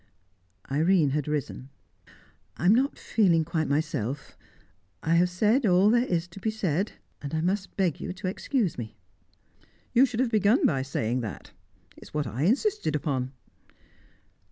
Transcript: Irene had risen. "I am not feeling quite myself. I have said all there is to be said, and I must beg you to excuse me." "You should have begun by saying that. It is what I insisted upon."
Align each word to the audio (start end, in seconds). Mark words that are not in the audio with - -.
Irene 0.71 1.11
had 1.11 1.27
risen. 1.27 1.69
"I 2.57 2.65
am 2.65 2.73
not 2.73 2.97
feeling 2.97 3.45
quite 3.45 3.67
myself. 3.69 4.35
I 5.03 5.13
have 5.13 5.29
said 5.29 5.63
all 5.63 5.91
there 5.91 6.07
is 6.07 6.27
to 6.29 6.39
be 6.39 6.49
said, 6.49 6.93
and 7.21 7.35
I 7.35 7.41
must 7.41 7.77
beg 7.77 8.01
you 8.01 8.11
to 8.13 8.27
excuse 8.27 8.79
me." 8.79 8.95
"You 9.93 10.07
should 10.07 10.19
have 10.19 10.31
begun 10.31 10.65
by 10.65 10.81
saying 10.81 11.19
that. 11.21 11.51
It 11.95 12.01
is 12.01 12.13
what 12.15 12.25
I 12.25 12.45
insisted 12.45 12.95
upon." 12.95 13.31